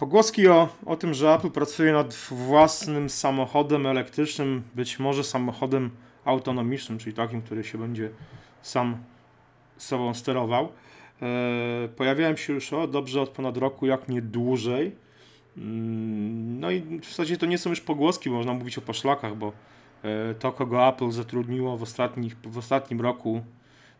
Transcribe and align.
Pogłoski 0.00 0.48
o, 0.48 0.68
o 0.86 0.96
tym, 0.96 1.14
że 1.14 1.34
Apple 1.34 1.50
pracuje 1.50 1.92
nad 1.92 2.14
własnym 2.30 3.10
samochodem 3.10 3.86
elektrycznym, 3.86 4.62
być 4.74 4.98
może 4.98 5.24
samochodem 5.24 5.90
autonomicznym, 6.24 6.98
czyli 6.98 7.16
takim, 7.16 7.42
który 7.42 7.64
się 7.64 7.78
będzie 7.78 8.10
sam 8.62 8.96
sobą 9.76 10.14
sterował, 10.14 10.72
e, 11.22 11.88
pojawiają 11.96 12.36
się 12.36 12.52
już 12.52 12.72
o, 12.72 12.86
dobrze 12.86 13.20
od 13.20 13.28
ponad 13.28 13.56
roku, 13.56 13.86
jak 13.86 14.08
nie 14.08 14.22
dłużej. 14.22 14.96
Mm, 15.56 16.60
no 16.60 16.70
i 16.70 16.80
w 16.80 17.04
zasadzie 17.04 17.36
to 17.36 17.46
nie 17.46 17.58
są 17.58 17.70
już 17.70 17.80
pogłoski, 17.80 18.30
można 18.30 18.52
mówić 18.52 18.78
o 18.78 18.80
poszlakach, 18.80 19.36
bo 19.36 19.52
e, 20.02 20.34
to, 20.34 20.52
kogo 20.52 20.88
Apple 20.88 21.10
zatrudniło 21.10 21.76
w, 21.76 21.82
ostatnich, 21.82 22.36
w 22.44 22.58
ostatnim 22.58 23.00
roku, 23.00 23.42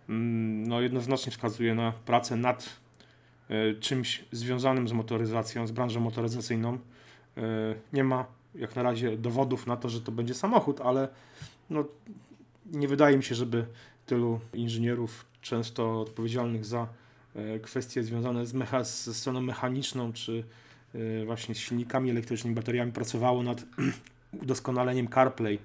mm, 0.09 0.67
no 0.69 0.81
jednoznacznie 0.81 1.33
wskazuje 1.33 1.75
na 1.75 1.93
pracę 1.93 2.37
nad 2.37 2.80
czymś 3.81 4.25
związanym 4.33 4.89
z 4.89 4.93
motoryzacją, 4.93 5.67
z 5.67 5.71
branżą 5.71 6.01
motoryzacyjną. 6.01 6.79
E, 7.37 7.41
nie 7.93 8.05
ma 8.05 8.27
jak 8.55 8.77
na 8.77 8.83
razie 8.83 9.17
dowodów 9.17 9.67
na 9.67 9.77
to, 9.77 9.89
że 9.89 10.01
to 10.01 10.13
będzie 10.13 10.35
samochód, 10.35 10.81
ale 10.81 11.09
no, 11.71 11.85
nie 12.73 12.89
wydaje 12.89 13.17
mi 13.17 13.23
się, 13.23 13.35
żeby 13.35 13.67
tylu 14.07 14.41
inżynierów, 14.55 15.25
często 15.41 16.01
odpowiedzialnych 16.01 16.65
za 16.65 16.87
e, 17.35 17.59
kwestie 17.59 18.03
związane 18.03 18.47
z 18.47 18.55
mecha- 18.55 18.85
ze 18.85 19.15
stroną 19.15 19.41
mechaniczną, 19.41 20.13
czy 20.13 20.45
właśnie 21.27 21.55
z 21.55 21.59
silnikami 21.59 22.11
elektrycznymi, 22.11 22.57
bateriami, 22.57 22.93
pracowało 22.93 23.43
nad 23.43 23.65
udoskonaleniem 24.43 25.09
CarPlay. 25.09 25.59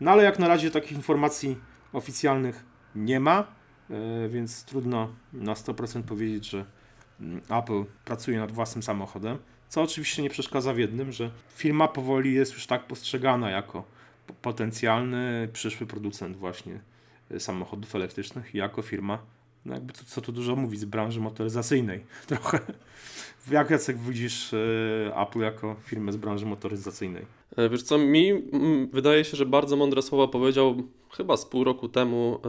No 0.00 0.10
ale 0.10 0.24
jak 0.24 0.38
na 0.38 0.48
razie 0.48 0.70
takich 0.70 0.92
informacji 0.92 1.56
oficjalnych 1.92 2.64
nie 2.94 3.20
ma, 3.20 3.46
więc 4.28 4.64
trudno 4.64 5.08
na 5.32 5.54
100% 5.54 6.02
powiedzieć, 6.02 6.50
że 6.50 6.64
Apple 7.50 7.84
pracuje 8.04 8.38
nad 8.38 8.52
własnym 8.52 8.82
samochodem, 8.82 9.38
co 9.68 9.82
oczywiście 9.82 10.22
nie 10.22 10.30
przeszkadza 10.30 10.74
w 10.74 10.78
jednym, 10.78 11.12
że 11.12 11.30
firma 11.56 11.88
powoli 11.88 12.34
jest 12.34 12.52
już 12.52 12.66
tak 12.66 12.86
postrzegana 12.86 13.50
jako 13.50 13.84
potencjalny 14.42 15.48
przyszły 15.52 15.86
producent 15.86 16.36
właśnie 16.36 16.80
e, 17.30 17.40
samochodów 17.40 17.94
elektrycznych 17.94 18.54
i 18.54 18.58
jako 18.58 18.82
firma, 18.82 19.18
no 19.64 19.74
jakby 19.74 19.92
to, 19.92 20.04
co 20.06 20.20
tu 20.20 20.32
dużo 20.32 20.56
mówić, 20.56 20.80
z 20.80 20.84
branży 20.84 21.20
motoryzacyjnej 21.20 22.04
trochę. 22.26 22.60
Jak 23.50 23.70
Jacek 23.70 23.98
widzisz 23.98 24.54
e, 24.54 25.20
Apple 25.22 25.40
jako 25.40 25.76
firmę 25.84 26.12
z 26.12 26.16
branży 26.16 26.46
motoryzacyjnej? 26.46 27.26
E, 27.56 27.68
wiesz 27.68 27.82
co, 27.82 27.98
mi 27.98 28.32
wydaje 28.92 29.24
się, 29.24 29.36
że 29.36 29.46
bardzo 29.46 29.76
mądre 29.76 30.02
słowa 30.02 30.28
powiedział 30.28 30.82
chyba 31.16 31.36
z 31.36 31.46
pół 31.46 31.64
roku 31.64 31.88
temu 31.88 32.40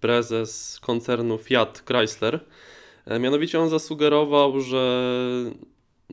prezes 0.00 0.80
koncernu 0.80 1.38
Fiat 1.38 1.82
Chrysler, 1.86 2.34
E, 2.34 2.40
mianowicie 3.20 3.60
on 3.60 3.68
zasugerował, 3.68 4.60
że 4.60 5.12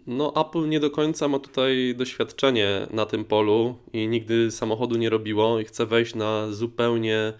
no 0.07 0.33
Apple 0.35 0.69
nie 0.69 0.79
do 0.79 0.91
końca 0.91 1.27
ma 1.27 1.39
tutaj 1.39 1.95
doświadczenie 1.97 2.87
na 2.91 3.05
tym 3.05 3.25
polu 3.25 3.75
i 3.93 4.07
nigdy 4.07 4.51
samochodu 4.51 4.95
nie 4.95 5.09
robiło 5.09 5.59
i 5.59 5.65
chce 5.65 5.85
wejść 5.85 6.15
na 6.15 6.51
zupełnie 6.51 7.33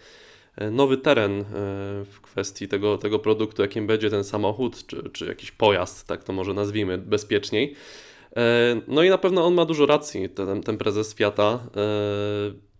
e, 0.56 0.72
nowy 0.72 0.98
teren 0.98 1.42
e, 1.42 1.46
w 2.06 2.20
kwestii 2.22 2.68
tego, 2.68 2.98
tego 2.98 3.20
produktu, 3.20 3.62
jakim 3.62 3.88
będzie 3.88 4.10
ten 4.10 4.24
samochód, 4.24 4.86
czy, 4.88 5.10
czy 5.14 5.26
jakiś 5.26 5.52
pojazd, 5.52 6.08
tak 6.08 6.24
to 6.24 6.34
może 6.34 6.54
nazwijmy 6.54 6.98
bezpieczniej. 6.98 7.76
No 8.88 9.04
i 9.04 9.10
na 9.10 9.18
pewno 9.18 9.46
on 9.46 9.54
ma 9.54 9.66
dużo 9.66 9.86
racji, 9.86 10.30
ten, 10.30 10.64
ten 10.64 10.78
prezes 10.78 11.16
Fiata, 11.16 11.60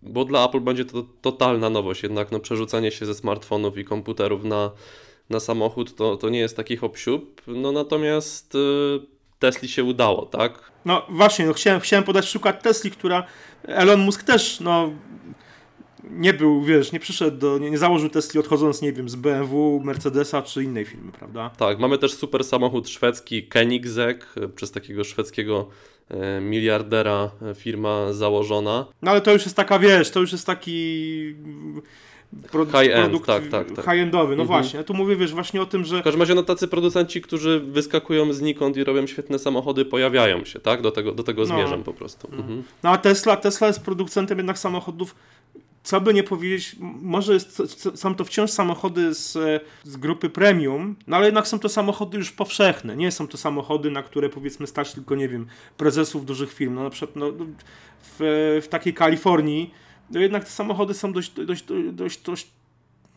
bo 0.02 0.24
dla 0.24 0.48
Apple 0.48 0.60
będzie 0.60 0.84
to 0.84 1.04
totalna 1.20 1.70
nowość, 1.70 2.02
jednak 2.02 2.32
no, 2.32 2.40
przerzucanie 2.40 2.90
się 2.90 3.06
ze 3.06 3.14
smartfonów 3.14 3.78
i 3.78 3.84
komputerów 3.84 4.44
na 4.44 4.70
na 5.30 5.40
samochód, 5.40 5.94
to, 5.94 6.16
to 6.16 6.28
nie 6.28 6.38
jest 6.38 6.56
takich 6.56 6.84
obsiób. 6.84 7.42
No 7.46 7.72
natomiast 7.72 8.54
y, 8.54 8.58
Tesli 9.38 9.68
się 9.68 9.84
udało, 9.84 10.26
tak? 10.26 10.70
No 10.84 11.06
właśnie, 11.08 11.46
no 11.46 11.52
chciałem, 11.52 11.80
chciałem 11.80 12.04
podać 12.04 12.26
przykład 12.26 12.62
Tesli, 12.62 12.90
która 12.90 13.26
Elon 13.62 14.00
Musk 14.00 14.22
też, 14.22 14.60
no 14.60 14.90
nie 16.10 16.34
był, 16.34 16.62
wiesz, 16.62 16.92
nie 16.92 17.00
przyszedł 17.00 17.38
do, 17.38 17.58
nie, 17.58 17.70
nie 17.70 17.78
założył 17.78 18.10
Tesli 18.10 18.40
odchodząc, 18.40 18.82
nie 18.82 18.92
wiem, 18.92 19.08
z 19.08 19.14
BMW, 19.16 19.80
Mercedesa 19.84 20.42
czy 20.42 20.64
innej 20.64 20.84
firmy, 20.84 21.12
prawda? 21.12 21.50
Tak, 21.56 21.78
mamy 21.78 21.98
też 21.98 22.14
super 22.14 22.44
samochód 22.44 22.88
szwedzki 22.88 23.48
Koenigsegg, 23.48 24.34
przez 24.54 24.72
takiego 24.72 25.04
szwedzkiego 25.04 25.68
miliardera 26.40 27.30
e, 27.42 27.54
firma 27.54 28.12
założona. 28.12 28.86
No 29.02 29.10
ale 29.10 29.20
to 29.20 29.32
już 29.32 29.44
jest 29.44 29.56
taka, 29.56 29.78
wiesz, 29.78 30.10
to 30.10 30.20
już 30.20 30.32
jest 30.32 30.46
taki 30.46 31.34
high-end, 32.52 33.26
tak, 33.26 33.48
tak, 33.48 33.72
tak. 33.72 33.84
high-endowy, 33.84 34.36
no 34.36 34.42
mhm. 34.42 34.46
właśnie. 34.46 34.76
Ja 34.78 34.84
tu 34.84 34.94
mówię, 34.94 35.16
wiesz, 35.16 35.32
właśnie 35.32 35.62
o 35.62 35.66
tym, 35.66 35.84
że... 35.84 36.00
W 36.00 36.04
każdym 36.04 36.22
razie 36.22 36.34
no 36.34 36.42
tacy 36.42 36.68
producenci, 36.68 37.20
którzy 37.20 37.60
wyskakują 37.60 38.32
znikąd 38.32 38.76
i 38.76 38.84
robią 38.84 39.06
świetne 39.06 39.38
samochody, 39.38 39.84
pojawiają 39.84 40.44
się, 40.44 40.60
tak? 40.60 40.82
Do 40.82 40.90
tego, 40.90 41.12
do 41.12 41.22
tego 41.22 41.42
no. 41.42 41.46
zmierzam 41.46 41.82
po 41.82 41.92
prostu. 41.92 42.28
No. 42.32 42.38
Mhm. 42.38 42.62
no 42.82 42.90
a 42.90 42.98
Tesla, 42.98 43.36
Tesla 43.36 43.66
jest 43.66 43.84
producentem 43.84 44.38
jednak 44.38 44.58
samochodów 44.58 45.14
co 45.86 46.00
by 46.00 46.14
nie 46.14 46.22
powiedzieć, 46.22 46.76
może 47.02 47.34
jest, 47.34 47.62
są 47.94 48.14
to 48.14 48.24
wciąż 48.24 48.50
samochody 48.50 49.14
z, 49.14 49.32
z 49.84 49.96
grupy 49.96 50.30
premium, 50.30 50.96
no 51.06 51.16
ale 51.16 51.26
jednak 51.26 51.48
są 51.48 51.58
to 51.58 51.68
samochody 51.68 52.18
już 52.18 52.32
powszechne. 52.32 52.96
Nie 52.96 53.12
są 53.12 53.28
to 53.28 53.36
samochody, 53.36 53.90
na 53.90 54.02
które 54.02 54.28
powiedzmy 54.28 54.66
stać 54.66 54.92
tylko, 54.92 55.14
nie 55.14 55.28
wiem, 55.28 55.46
prezesów 55.76 56.26
dużych 56.26 56.52
firm. 56.52 56.74
No 56.74 56.82
na 56.82 56.90
przykład 56.90 57.16
no, 57.16 57.32
w, 58.02 58.60
w 58.62 58.68
takiej 58.68 58.94
Kalifornii 58.94 59.70
no 60.10 60.20
jednak 60.20 60.44
te 60.44 60.50
samochody 60.50 60.94
są 60.94 61.12
dość, 61.12 61.32
dość, 61.32 61.64
dość, 61.92 62.22
dość 62.22 62.48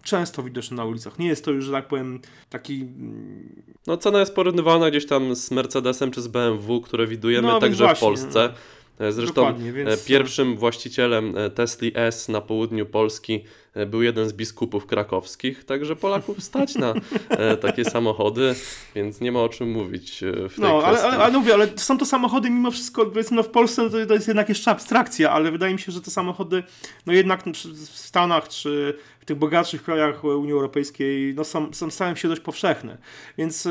często 0.04 0.44
widoczne 0.44 0.78
na 0.78 0.86
ulicach. 0.86 1.20
Nie 1.20 1.28
jest 1.28 1.46
to 1.46 1.52
już, 1.52 1.66
że 1.66 1.72
tak 1.72 1.88
powiem, 1.88 2.20
taki... 2.50 2.82
Mm, 2.82 3.62
no 3.88 3.98
cena 3.98 4.20
jest 4.20 4.36
porównywana 4.36 4.90
gdzieś 4.90 5.06
tam 5.06 5.36
z 5.36 5.52
Mercedesem 5.52 6.12
czy 6.12 6.22
z 6.22 6.28
BMW, 6.28 6.82
które 6.82 7.08
widujemy 7.08 7.48
no, 7.48 7.60
także 7.60 7.96
w 7.96 8.00
Polsce. 8.00 8.50
No. 8.54 8.79
Zresztą 9.10 9.54
więc... 9.74 10.06
pierwszym 10.06 10.58
właścicielem 10.58 11.38
e, 11.38 11.50
Tesla 11.50 11.90
S 11.94 12.30
na 12.30 12.42
południu 12.42 12.86
Polski 12.86 13.44
E, 13.69 13.69
był 13.88 14.02
jeden 14.02 14.30
z 14.30 14.34
biskupów 14.34 14.86
krakowskich, 14.86 15.64
także 15.64 15.96
Polaków 15.96 16.44
stać 16.44 16.76
na 16.76 16.94
e, 17.30 17.58
takie 17.58 17.86
samochody, 17.86 18.56
więc 18.96 19.22
nie 19.22 19.32
ma 19.32 19.40
o 19.40 19.50
czym 19.50 19.72
mówić 19.72 20.24
e, 20.24 20.50
w 20.50 20.56
tej 20.56 20.64
no, 20.64 20.82
ale, 20.86 21.02
ale, 21.02 21.18
ale, 21.18 21.34
mówię, 21.34 21.54
ale 21.54 21.68
są 21.76 21.98
to 21.98 22.06
samochody 22.06 22.50
mimo 22.50 22.72
wszystko, 22.72 23.06
powiedzmy, 23.06 23.38
no 23.38 23.44
w 23.44 23.50
Polsce 23.50 23.90
to, 23.90 24.06
to 24.06 24.14
jest 24.14 24.28
jednak 24.28 24.50
jeszcze 24.50 24.72
abstrakcja, 24.72 25.32
ale 25.32 25.52
wydaje 25.52 25.74
mi 25.74 25.80
się, 25.80 25.92
że 25.92 26.02
te 26.02 26.12
samochody, 26.12 26.64
no 27.06 27.14
jednak 27.14 27.44
w 27.46 27.98
Stanach 27.98 28.48
czy 28.48 28.98
w 29.20 29.26
tych 29.26 29.38
bogatszych 29.38 29.84
krajach 29.84 30.24
Unii 30.24 30.52
Europejskiej, 30.52 31.34
no 31.36 31.44
są, 31.44 31.74
są 31.74 31.92
stają 31.92 32.16
się 32.16 32.28
dość 32.28 32.42
powszechne. 32.42 32.98
Więc 33.38 33.68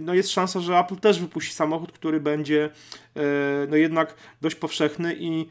no 0.00 0.14
jest 0.14 0.30
szansa, 0.30 0.60
że 0.60 0.78
Apple 0.78 0.96
też 0.96 1.20
wypuści 1.20 1.54
samochód, 1.54 1.92
który 1.92 2.20
będzie 2.20 2.70
no 3.68 3.76
jednak 3.76 4.14
dość 4.40 4.56
powszechny 4.56 5.16
i 5.18 5.46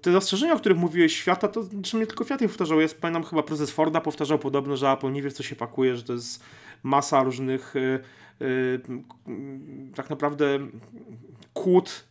te 0.00 0.12
zastrzeżenia, 0.12 0.54
o 0.54 0.58
których 0.58 0.78
mówiłeś 0.78 1.16
świata, 1.16 1.48
to 1.48 1.62
znaczy 1.62 1.96
nie 1.96 2.06
tylko 2.06 2.24
Fiat 2.24 2.40
je 2.40 2.48
powtarzał. 2.48 2.80
Ja 2.80 2.88
pamiętam 3.00 3.24
chyba 3.24 3.42
prezes 3.42 3.70
Forda 3.70 4.00
powtarzał 4.00 4.38
podobno, 4.38 4.76
że 4.76 4.90
Apple 4.90 5.12
nie 5.12 5.22
wie, 5.22 5.30
co 5.30 5.42
się 5.42 5.56
pakuje, 5.56 5.96
że 5.96 6.02
to 6.02 6.12
jest 6.12 6.44
masa 6.82 7.22
różnych 7.22 7.74
yy, 7.74 8.00
yy, 9.26 9.92
tak 9.94 10.10
naprawdę 10.10 10.58
kłód 11.54 12.10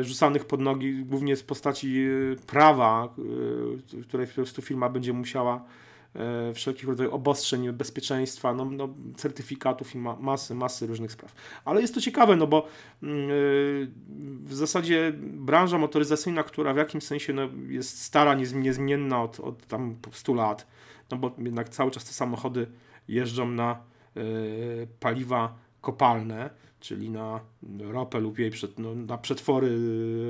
rzucanych 0.00 0.44
pod 0.44 0.60
nogi, 0.60 1.04
głównie 1.04 1.36
z 1.36 1.42
postaci 1.42 2.06
prawa, 2.46 3.14
które 4.08 4.26
po 4.26 4.34
prostu 4.34 4.62
firma 4.62 4.88
będzie 4.88 5.12
musiała 5.12 5.64
wszelkich 6.54 6.88
rodzajów 6.88 7.14
obostrzeń 7.14 7.72
bezpieczeństwa, 7.72 8.54
no, 8.54 8.64
no, 8.64 8.88
certyfikatów 9.16 9.94
i 9.94 9.98
ma, 9.98 10.16
masy, 10.20 10.54
masy 10.54 10.86
różnych 10.86 11.12
spraw. 11.12 11.34
Ale 11.64 11.80
jest 11.80 11.94
to 11.94 12.00
ciekawe, 12.00 12.36
no 12.36 12.46
bo 12.46 12.66
yy, 13.02 13.08
w 14.42 14.54
zasadzie 14.54 15.12
branża 15.18 15.78
motoryzacyjna, 15.78 16.42
która 16.42 16.74
w 16.74 16.76
jakimś 16.76 17.04
sensie 17.04 17.32
no, 17.32 17.48
jest 17.68 18.02
stara, 18.02 18.34
niezmienna 18.34 19.22
od, 19.22 19.40
od 19.40 19.66
tam 19.66 19.96
100 20.12 20.34
lat, 20.34 20.66
no 21.10 21.16
bo 21.16 21.34
jednak 21.38 21.68
cały 21.68 21.90
czas 21.90 22.04
te 22.04 22.12
samochody 22.12 22.66
jeżdżą 23.08 23.50
na 23.50 23.80
yy, 24.14 24.22
paliwa 25.00 25.54
kopalne, 25.80 26.50
czyli 26.80 27.10
na 27.10 27.40
ropę 27.80 28.20
lub 28.20 28.38
jej 28.38 28.50
przed, 28.50 28.78
no, 28.78 28.94
na 28.94 29.18
przetwory 29.18 29.78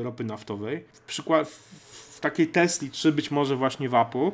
ropy 0.02 0.25
naftowej. 0.25 0.84
W, 0.93 1.00
przykład, 1.00 1.49
w 1.49 2.20
takiej 2.20 2.49
Tesli, 2.49 2.90
czy 2.90 3.12
być 3.12 3.31
może 3.31 3.56
właśnie 3.56 3.88
w 3.88 3.94
Apple, 3.94 4.31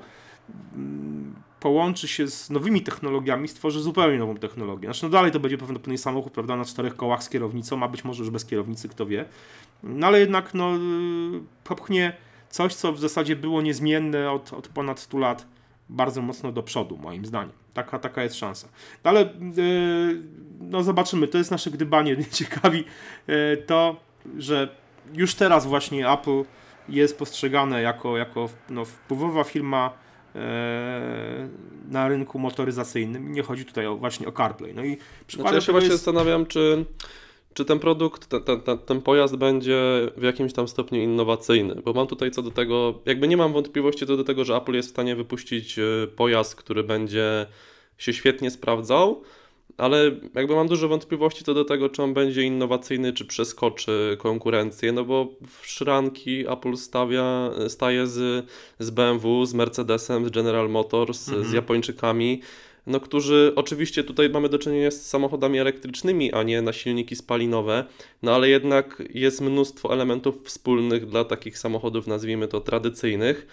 połączy 1.60 2.08
się 2.08 2.28
z 2.28 2.50
nowymi 2.50 2.82
technologiami, 2.82 3.48
stworzy 3.48 3.80
zupełnie 3.80 4.18
nową 4.18 4.36
technologię. 4.36 4.86
Znaczy, 4.86 5.04
no 5.04 5.08
dalej 5.08 5.32
to 5.32 5.40
będzie 5.40 5.58
pewnie 5.58 5.98
samochód, 5.98 6.32
prawda, 6.32 6.56
na 6.56 6.64
czterech 6.64 6.96
kołach 6.96 7.22
z 7.22 7.28
kierownicą, 7.28 7.82
a 7.82 7.88
być 7.88 8.04
może 8.04 8.22
już 8.22 8.30
bez 8.30 8.44
kierownicy, 8.44 8.88
kto 8.88 9.06
wie. 9.06 9.24
No 9.82 10.06
ale 10.06 10.20
jednak, 10.20 10.54
no, 10.54 10.70
popchnie 11.64 12.16
coś, 12.50 12.74
co 12.74 12.92
w 12.92 12.98
zasadzie 12.98 13.36
było 13.36 13.62
niezmienne 13.62 14.30
od, 14.30 14.52
od 14.52 14.68
ponad 14.68 15.00
100 15.00 15.18
lat, 15.18 15.46
bardzo 15.88 16.22
mocno 16.22 16.52
do 16.52 16.62
przodu, 16.62 16.96
moim 16.96 17.26
zdaniem. 17.26 17.52
Taka, 17.74 17.98
taka 17.98 18.22
jest 18.22 18.36
szansa. 18.36 18.68
No 19.04 19.10
ale, 19.10 19.20
yy, 19.56 20.22
no 20.60 20.82
zobaczymy, 20.82 21.28
to 21.28 21.38
jest 21.38 21.50
nasze 21.50 21.70
gdybanie. 21.70 22.16
Ciekawi 22.30 22.84
yy, 23.26 23.56
to, 23.66 23.96
że 24.38 24.68
już 25.14 25.34
teraz 25.34 25.66
właśnie 25.66 26.12
Apple 26.12 26.42
jest 26.88 27.18
postrzegane 27.18 27.82
jako, 27.82 28.16
jako 28.16 28.48
no, 28.70 28.84
wpływowa 28.84 29.44
firma, 29.44 30.05
na 31.88 32.08
rynku 32.08 32.38
motoryzacyjnym. 32.38 33.32
Nie 33.32 33.42
chodzi 33.42 33.64
tutaj 33.64 33.86
o, 33.86 33.96
właśnie 33.96 34.28
o 34.28 34.32
CarPlay. 34.32 34.74
No 34.74 34.84
i 34.84 34.96
znaczy 35.28 35.54
ja 35.54 35.60
się 35.60 35.72
właśnie 35.72 35.90
jest... 35.90 36.04
zastanawiam, 36.04 36.46
czy 36.46 36.84
czy 37.56 37.64
ten 37.64 37.78
produkt, 37.78 38.26
ten, 38.26 38.60
ten, 38.60 38.78
ten, 38.78 39.02
pojazd 39.02 39.36
będzie 39.36 40.10
w 40.16 40.22
jakimś 40.22 40.52
tam 40.52 40.68
stopniu 40.68 41.00
innowacyjny? 41.00 41.82
Bo 41.84 41.92
mam 41.92 42.06
tutaj 42.06 42.30
co 42.30 42.42
do 42.42 42.50
tego, 42.50 43.00
jakby 43.06 43.28
nie 43.28 43.36
mam 43.36 43.52
wątpliwości 43.52 44.06
co 44.06 44.16
do 44.16 44.24
tego, 44.24 44.44
że 44.44 44.56
Apple 44.56 44.74
jest 44.74 44.88
w 44.88 44.90
stanie 44.90 45.16
wypuścić 45.16 45.78
y, 45.78 46.08
pojazd, 46.16 46.54
który 46.54 46.84
będzie 46.84 47.46
się 47.98 48.12
świetnie 48.12 48.50
sprawdzał, 48.50 49.22
ale 49.76 50.10
jakby 50.34 50.54
mam 50.54 50.68
dużo 50.68 50.88
wątpliwości 50.88 51.44
co 51.44 51.54
do 51.54 51.64
tego, 51.64 51.88
czy 51.88 52.02
on 52.02 52.14
będzie 52.14 52.42
innowacyjny, 52.42 53.12
czy 53.12 53.24
przeskoczy 53.24 54.16
konkurencję, 54.20 54.92
no 54.92 55.04
bo 55.04 55.28
w 55.60 55.66
szranki 55.66 56.48
Apple 56.48 56.76
stawia, 56.76 57.50
staje 57.68 58.06
z, 58.06 58.46
z 58.78 58.90
BMW, 58.90 59.46
z 59.46 59.54
Mercedesem, 59.54 60.26
z 60.26 60.30
General 60.30 60.70
Motors, 60.70 61.28
Mhm. 61.28 61.46
z 61.46 61.52
Japończykami, 61.52 62.40
no 62.86 63.00
którzy 63.00 63.52
oczywiście 63.56 64.04
tutaj 64.04 64.30
mamy 64.30 64.48
do 64.48 64.58
czynienia 64.58 64.90
z 64.90 65.06
samochodami 65.06 65.58
elektrycznymi, 65.58 66.32
a 66.32 66.42
nie 66.42 66.62
na 66.62 66.72
silniki 66.72 67.16
spalinowe, 67.16 67.84
no 68.22 68.34
ale 68.34 68.48
jednak 68.48 69.02
jest 69.14 69.40
mnóstwo 69.40 69.92
elementów 69.92 70.34
wspólnych 70.44 71.06
dla 71.06 71.24
takich 71.24 71.58
samochodów, 71.58 72.06
nazwijmy 72.06 72.48
to 72.48 72.60
tradycyjnych, 72.60 73.46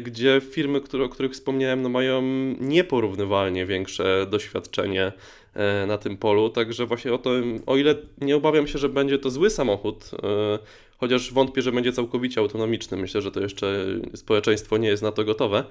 gdzie 0.00 0.40
firmy, 0.50 0.80
które, 0.80 1.04
o 1.04 1.08
których 1.08 1.32
wspomniałem, 1.32 1.82
no 1.82 1.88
mają 1.88 2.22
nieporównywalnie 2.60 3.66
większe 3.66 4.26
doświadczenie 4.30 5.12
e, 5.54 5.86
na 5.86 5.98
tym 5.98 6.16
polu, 6.16 6.50
także 6.50 6.86
właśnie 6.86 7.12
o 7.12 7.18
to, 7.18 7.30
o 7.66 7.76
ile 7.76 7.94
nie 8.20 8.36
obawiam 8.36 8.66
się, 8.66 8.78
że 8.78 8.88
będzie 8.88 9.18
to 9.18 9.30
zły 9.30 9.50
samochód, 9.50 10.10
e, 10.22 10.58
chociaż 10.98 11.32
wątpię, 11.32 11.62
że 11.62 11.72
będzie 11.72 11.92
całkowicie 11.92 12.40
autonomiczny, 12.40 12.96
myślę, 12.96 13.22
że 13.22 13.30
to 13.30 13.40
jeszcze 13.40 13.86
społeczeństwo 14.14 14.76
nie 14.76 14.88
jest 14.88 15.02
na 15.02 15.12
to 15.12 15.24
gotowe, 15.24 15.64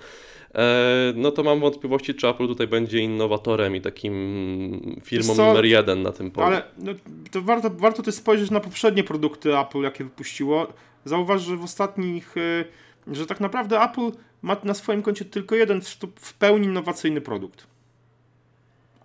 e, 0.55 1.13
no 1.15 1.31
to 1.31 1.43
mam 1.43 1.59
wątpliwości, 1.59 2.15
czy 2.15 2.27
Apple 2.27 2.47
tutaj 2.47 2.67
będzie 2.67 2.99
innowatorem 2.99 3.75
i 3.75 3.81
takim 3.81 4.99
firmą 5.03 5.35
co? 5.35 5.47
numer 5.47 5.65
jeden 5.65 6.01
na 6.01 6.11
tym 6.11 6.31
polu. 6.31 6.47
Ale 6.47 6.63
no, 6.77 6.91
to 7.31 7.41
warto, 7.41 7.69
warto 7.69 8.03
też 8.03 8.15
spojrzeć 8.15 8.51
na 8.51 8.59
poprzednie 8.59 9.03
produkty 9.03 9.57
Apple, 9.57 9.81
jakie 9.81 10.03
wypuściło. 10.03 10.67
Zauważ, 11.05 11.41
że 11.41 11.57
w 11.57 11.63
ostatnich, 11.63 12.37
y, 12.37 12.65
że 13.07 13.25
tak 13.25 13.39
naprawdę 13.39 13.81
Apple 13.81 14.11
ma 14.41 14.57
na 14.63 14.73
swoim 14.73 15.01
koncie 15.01 15.25
tylko 15.25 15.55
jeden 15.55 15.81
w, 16.15 16.33
pełni 16.33 16.67
innowacyjny 16.67 17.21
produkt. 17.21 17.67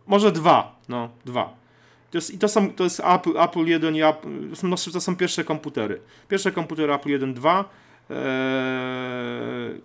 Może 0.07 0.33
dwa, 0.33 0.81
no, 0.89 1.11
dwa. 1.25 1.55
To 2.11 2.19
jest, 2.19 2.35
I 2.35 2.39
to, 2.39 2.49
są, 2.49 2.73
to 2.73 2.85
jest 2.85 3.01
Apple, 3.01 3.41
Apple 3.41 3.65
1 3.65 3.97
i 3.97 4.03
Apple, 4.03 4.51
to 4.51 4.57
są, 4.57 4.69
no, 4.69 4.77
to 4.93 5.01
są 5.01 5.17
pierwsze 5.17 5.45
komputery. 5.45 6.01
Pierwsze 6.29 6.53
komputery 6.53 6.95
Apple 6.95 7.09
1, 7.09 7.35
2 7.35 7.65
e, 8.11 8.15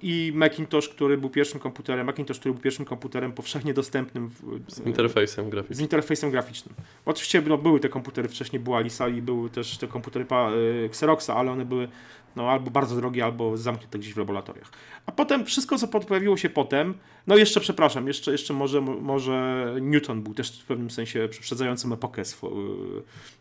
i 0.01 0.31
Macintosh, 0.35 0.89
który 0.89 1.17
był 1.17 1.29
pierwszym 1.29 1.59
komputerem, 1.59 2.05
Macintosh, 2.05 2.39
który 2.39 2.53
był 2.53 2.63
pierwszym 2.63 2.85
komputerem 2.85 3.31
powszechnie 3.31 3.73
dostępnym 3.73 4.29
w, 4.29 4.61
Z 4.67 4.79
interfejsem 4.79 5.47
z 5.47 5.49
graficznym. 5.49 5.81
interfejsem 5.81 6.31
graficznym. 6.31 6.75
Oczywiście 7.05 7.41
no, 7.41 7.57
były 7.57 7.79
te 7.79 7.89
komputery, 7.89 8.29
wcześniej 8.29 8.59
była 8.59 8.79
Lisa 8.79 9.07
i 9.07 9.21
były 9.21 9.49
też 9.49 9.77
te 9.77 9.87
komputery 9.87 10.25
pa, 10.25 10.51
y, 10.51 10.85
Xeroxa, 10.85 11.35
ale 11.35 11.51
one 11.51 11.65
były 11.65 11.87
no, 12.35 12.51
albo 12.51 12.71
bardzo 12.71 12.95
drogie, 12.95 13.25
albo 13.25 13.57
zamknięte 13.57 13.99
gdzieś 13.99 14.13
w 14.13 14.17
laboratoriach. 14.17 14.71
A 15.05 15.11
potem 15.11 15.45
wszystko, 15.45 15.77
co 15.77 15.87
pojawiło 15.87 16.37
się 16.37 16.49
potem, 16.49 16.93
no 17.27 17.37
jeszcze 17.37 17.59
przepraszam, 17.59 18.07
jeszcze, 18.07 18.31
jeszcze 18.31 18.53
może, 18.53 18.81
może 18.81 19.67
Newton 19.81 20.21
był 20.21 20.33
też 20.33 20.61
w 20.61 20.65
pewnym 20.65 20.91
sensie 20.91 21.29
poprzedzającym 21.35 21.93
epokę 21.93 22.21
swo- 22.21 22.51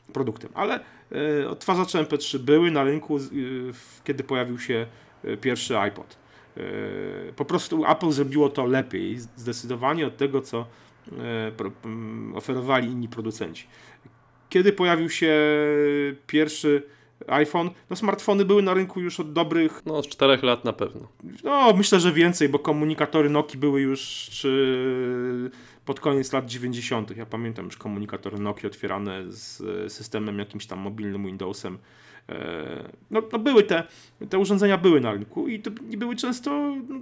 y, 0.08 0.12
produktem, 0.12 0.50
ale 0.54 0.80
y, 1.40 1.48
odtwarzacze 1.48 2.04
MP3 2.04 2.38
były 2.38 2.70
na 2.70 2.84
rynku, 2.84 3.16
y, 3.18 3.20
kiedy 4.04 4.24
pojawił 4.24 4.58
się 4.58 4.86
pierwszy 5.40 5.78
iPod. 5.78 6.22
Po 7.36 7.44
prostu 7.44 7.84
Apple 7.86 8.10
zrobiło 8.10 8.48
to 8.48 8.66
lepiej, 8.66 9.18
zdecydowanie 9.36 10.06
od 10.06 10.16
tego, 10.16 10.40
co 10.40 10.66
mm, 11.84 12.36
oferowali 12.36 12.88
inni 12.88 13.08
producenci. 13.08 13.66
Kiedy 14.48 14.72
pojawił 14.72 15.10
się 15.10 15.34
pierwszy 16.26 16.82
iPhone, 17.26 17.70
no 17.90 17.96
smartfony 17.96 18.44
były 18.44 18.62
na 18.62 18.74
rynku 18.74 19.00
już 19.00 19.20
od 19.20 19.32
dobrych, 19.32 19.82
No, 19.86 20.02
z 20.02 20.08
czterech 20.08 20.42
lat 20.42 20.64
na 20.64 20.72
pewno. 20.72 21.08
no 21.44 21.72
myślę, 21.76 22.00
że 22.00 22.12
więcej, 22.12 22.48
bo 22.48 22.58
komunikatory 22.58 23.30
Nokia 23.30 23.58
były 23.58 23.80
już 23.80 24.28
czy 24.30 25.50
pod 25.84 26.00
koniec 26.00 26.32
lat 26.32 26.46
90. 26.46 27.16
Ja 27.16 27.26
pamiętam 27.26 27.64
już 27.64 27.76
komunikatory 27.76 28.38
Nokia 28.38 28.66
otwierane 28.68 29.22
z 29.32 29.60
e, 29.60 29.90
systemem 29.90 30.38
jakimś 30.38 30.66
tam 30.66 30.78
mobilnym 30.78 31.26
Windowsem. 31.26 31.78
E, 32.28 33.02
No, 33.10 33.22
no 33.32 33.38
były 33.38 33.62
te, 33.62 33.82
te 34.28 34.38
urządzenia 34.38 34.78
były 34.78 35.00
na 35.00 35.12
rynku 35.12 35.48
i, 35.48 35.60
to, 35.60 35.70
i 35.90 35.96
były 35.96 36.16
często 36.16 36.76
no, 36.88 37.00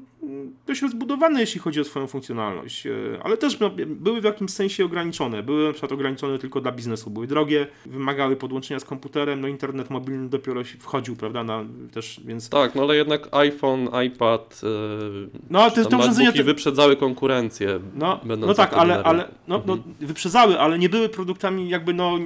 dość 0.67 0.83
rozbudowane, 0.83 1.41
jeśli 1.41 1.61
chodzi 1.61 1.81
o 1.81 1.85
swoją 1.85 2.07
funkcjonalność, 2.07 2.87
e, 2.87 2.91
ale 3.23 3.37
też 3.37 3.61
no, 3.61 3.71
były 3.87 4.21
w 4.21 4.25
jakimś 4.25 4.51
sensie 4.51 4.85
ograniczone. 4.85 5.43
Były 5.43 5.67
na 5.67 5.73
przykład 5.73 5.93
ograniczone 5.93 6.39
tylko 6.39 6.61
dla 6.61 6.73
biznesu, 6.73 7.11
były 7.11 7.27
drogie, 7.27 7.67
wymagały 7.87 8.37
podłączenia 8.37 8.81
z 8.81 8.85
komputerem, 8.85 9.41
no 9.41 9.49
internet 9.49 9.91
mobilny 9.91 10.29
dopiero 10.29 10.65
się 10.65 10.79
wchodził, 10.79 11.17
prawda, 11.17 11.45
na, 11.45 11.65
też, 11.93 12.21
więc... 12.25 12.49
Tak, 12.49 12.75
no 12.75 12.83
ale 12.83 12.97
jednak 12.97 13.29
iPhone, 13.33 13.89
iPad, 14.07 14.61
yy, 14.63 15.29
No, 15.51 15.71
te, 15.71 15.85
te 15.85 15.97
urządzenia... 15.97 16.29
MacBooki 16.29 16.43
wyprzedzały 16.43 16.97
konkurencję. 16.97 17.81
No, 17.95 18.21
no 18.39 18.55
tak, 18.55 18.75
ale, 18.75 19.03
ale 19.03 19.29
no, 19.49 19.63
no, 19.67 19.73
Mhm. 19.73 19.95
wyprzedzały, 20.01 20.59
ale 20.61 20.79
nie 20.79 20.89
były 20.89 21.09
produktami 21.09 21.69
jakby 21.69 21.95
no 21.95 22.19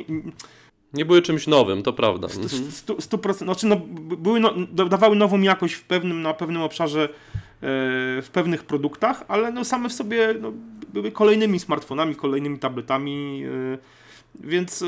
Nie 0.94 1.04
były 1.04 1.22
czymś 1.22 1.46
nowym, 1.46 1.82
to 1.82 1.92
prawda. 1.92 2.28
stu- 2.28 2.42
Mhm. 2.42 2.70
stu- 2.72 2.96
100%, 3.00 3.44
znaczy 3.44 3.66
no, 3.66 3.76
były 4.16 4.40
no, 4.40 4.54
da- 4.72 4.84
dawały 4.84 5.16
nową 5.16 5.40
jakość 5.40 5.74
w 5.74 5.84
pewnym, 5.84 6.22
na 6.22 6.34
pewnym 6.34 6.62
obszarze 6.62 7.04
e, 7.04 7.08
w 8.22 8.28
pewnych 8.32 8.64
produktach, 8.64 9.24
ale 9.28 9.52
no 9.52 9.64
same 9.64 9.88
w 9.88 9.92
sobie 9.92 10.34
no, 10.40 10.52
były 10.92 11.12
kolejnymi 11.12 11.60
smartfonami, 11.60 12.14
kolejnymi 12.16 12.58
tabletami, 12.58 13.44
e, 13.44 13.78
więc 14.48 14.82
e, 14.82 14.86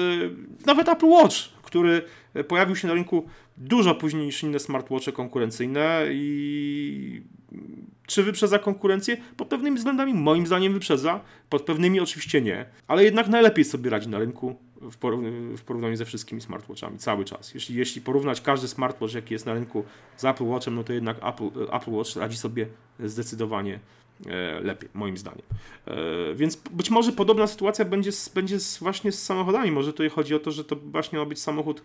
nawet 0.66 0.88
Apple 0.88 1.06
Watch, 1.06 1.36
który 1.62 2.02
pojawił 2.44 2.76
się 2.76 2.88
na 2.88 2.94
rynku 2.94 3.26
dużo 3.56 3.94
później 3.94 4.26
niż 4.26 4.42
inne 4.42 4.58
smartwatche 4.58 5.12
konkurencyjne 5.12 6.06
i 6.10 7.22
czy 8.06 8.22
wyprzedza 8.22 8.58
konkurencję? 8.58 9.16
Pod 9.36 9.48
pewnymi 9.48 9.76
względami 9.76 10.14
moim 10.14 10.46
zdaniem 10.46 10.72
wyprzedza, 10.72 11.20
pod 11.50 11.62
pewnymi 11.62 12.00
oczywiście 12.00 12.40
nie, 12.40 12.66
ale 12.88 13.04
jednak 13.04 13.28
najlepiej 13.28 13.64
sobie 13.64 13.90
radzi 13.90 14.08
na 14.08 14.18
rynku 14.18 14.56
w, 14.80 14.96
porów- 14.96 15.56
w 15.56 15.62
porównaniu 15.64 15.96
ze 15.96 16.04
wszystkimi 16.04 16.40
smartwatchami 16.40 16.98
cały 16.98 17.24
czas. 17.24 17.54
Jeśli, 17.54 17.76
jeśli 17.76 18.00
porównać 18.00 18.40
każdy 18.40 18.68
smartwatch, 18.68 19.14
jaki 19.14 19.34
jest 19.34 19.46
na 19.46 19.54
rynku 19.54 19.84
z 20.16 20.24
Apple 20.24 20.44
Watchem, 20.44 20.74
no 20.74 20.84
to 20.84 20.92
jednak 20.92 21.16
Apple, 21.16 21.48
Apple 21.72 21.90
Watch 21.90 22.16
radzi 22.16 22.36
sobie 22.36 22.66
zdecydowanie 23.00 23.80
e, 24.26 24.60
lepiej, 24.60 24.88
moim 24.94 25.16
zdaniem. 25.16 25.42
E, 25.86 25.94
Więc 26.34 26.56
być 26.56 26.90
może 26.90 27.12
podobna 27.12 27.46
sytuacja 27.46 27.84
będzie, 27.84 28.12
z, 28.12 28.28
będzie 28.28 28.60
z, 28.60 28.78
właśnie 28.78 29.12
z 29.12 29.22
samochodami. 29.22 29.70
Może 29.70 29.92
tutaj 29.92 30.10
chodzi 30.10 30.34
o 30.34 30.38
to, 30.38 30.50
że 30.50 30.64
to 30.64 30.76
właśnie 30.76 31.18
ma 31.18 31.24
być 31.24 31.40
samochód, 31.40 31.82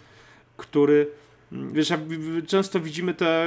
który 0.61 1.07
mm, 1.51 1.73
Wiesz, 1.73 1.93
często 2.47 2.79
widzimy 2.79 3.13
te 3.13 3.45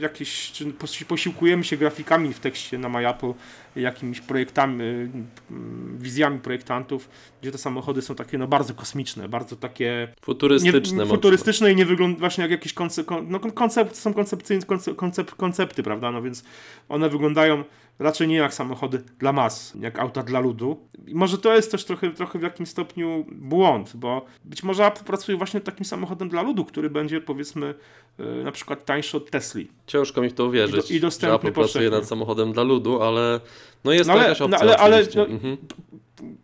jakieś, 0.00 0.52
czy 0.52 0.64
posi- 0.64 1.04
posiłkujemy 1.04 1.64
się 1.64 1.76
grafikami 1.76 2.34
w 2.34 2.40
tekście 2.40 2.78
na 2.78 2.88
MyApple, 2.88 3.32
jakimiś 3.76 4.20
projektami, 4.20 4.82
y, 4.84 5.10
mm, 5.50 5.98
wizjami 5.98 6.38
projektantów, 6.38 7.08
gdzie 7.42 7.52
te 7.52 7.58
samochody 7.58 8.02
są 8.02 8.14
takie 8.14 8.38
no 8.38 8.46
bardzo 8.48 8.74
kosmiczne, 8.74 9.28
bardzo 9.28 9.56
takie 9.56 10.14
Futurystyczne 10.22 10.96
nie, 10.96 10.98
mocno. 11.02 11.14
futurystyczne 11.14 11.72
i 11.72 11.76
nie 11.76 11.86
wyglądają 11.86 12.18
właśnie 12.20 12.42
jak 12.42 12.50
jakieś 12.50 12.72
konce, 12.72 13.04
kon, 13.04 13.26
no, 13.28 13.40
kon- 13.40 13.52
koncept, 13.52 13.96
są 13.96 14.14
koncepcyjne, 14.14 14.66
konce, 14.66 14.94
koncept, 14.94 15.34
koncepty, 15.34 15.82
prawda, 15.82 16.10
no 16.10 16.22
więc 16.22 16.44
one 16.88 17.08
wyglądają 17.08 17.64
raczej 17.98 18.28
nie 18.28 18.36
jak 18.36 18.54
samochody 18.54 19.02
dla 19.18 19.32
mas, 19.32 19.72
jak 19.80 19.98
auta 19.98 20.22
dla 20.22 20.40
ludu. 20.40 20.88
I 21.06 21.14
może 21.14 21.38
to 21.38 21.54
jest 21.54 21.70
też 21.70 21.84
trochę, 21.84 22.10
trochę 22.10 22.38
w 22.38 22.42
jakimś 22.42 22.68
stopniu 22.68 23.26
błąd, 23.32 23.92
bo 23.96 24.24
być 24.44 24.62
może 24.62 24.86
Apple 24.86 25.04
pracuje 25.04 25.38
właśnie 25.38 25.58
nad 25.58 25.64
takim 25.64 25.84
samochodem 25.84 26.28
dla 26.28 26.42
ludu, 26.42 26.64
który 26.64 26.90
będzie 26.90 27.20
powiedzmy 27.20 27.74
y, 28.20 28.44
na 28.44 28.52
przykład 28.52 28.84
tańszy 28.84 29.16
od 29.16 29.30
Tesli. 29.30 29.68
Ciężko 29.86 30.20
mi 30.20 30.28
w 30.30 30.32
to 30.34 30.44
uwierzyć, 30.46 30.86
I 30.86 30.92
do- 30.92 30.94
i 30.96 31.00
dostępny 31.00 31.32
że 31.42 31.48
Apple 31.48 31.52
pracuje 31.52 31.90
nad 31.90 32.06
samochodem 32.08 32.52
dla 32.52 32.62
ludu, 32.62 33.02
ale 33.02 33.40
no 33.84 33.92
jest 33.92 34.08
No 34.08 34.14
to 34.14 34.20
ale- 34.20 34.28
no 34.40 34.44
opcja 34.46 34.58
ale- 34.60 34.76
ale- 34.76 34.96
oczywiście. 34.96 35.18
no- 35.18 35.26
Mhm. 35.34 35.56